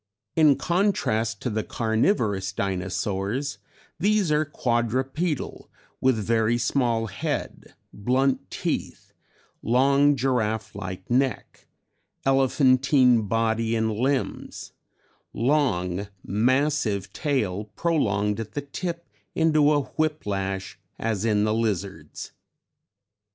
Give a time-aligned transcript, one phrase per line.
[0.35, 3.59] In contrast to the carnivorous dinosaurs
[3.99, 9.13] these are quadrupedal, with very small head, blunt teeth,
[9.61, 11.67] long giraffe like neck,
[12.25, 14.71] elephantine body and limbs,
[15.33, 22.31] long massive tail prolonged at the tip into a whip lash as in the lizards.